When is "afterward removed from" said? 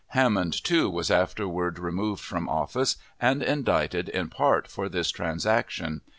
1.11-2.49